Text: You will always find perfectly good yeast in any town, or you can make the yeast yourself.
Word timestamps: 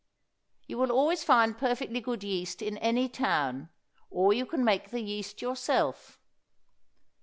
You 0.65 0.79
will 0.79 0.91
always 0.91 1.23
find 1.23 1.55
perfectly 1.55 1.99
good 2.01 2.23
yeast 2.23 2.63
in 2.63 2.79
any 2.79 3.07
town, 3.07 3.69
or 4.09 4.33
you 4.33 4.47
can 4.47 4.65
make 4.65 4.89
the 4.89 4.99
yeast 4.99 5.43
yourself. 5.43 6.19